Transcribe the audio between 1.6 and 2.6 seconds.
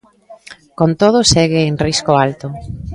en risco alto.